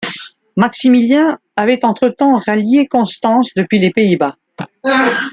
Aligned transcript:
Maximilien 0.57 1.37
avait 1.55 1.85
entretemps 1.85 2.39
rallié 2.43 2.87
Constance 2.87 3.49
depuis 3.55 3.77
les 3.77 3.91
Pays-Bas. 3.91 4.35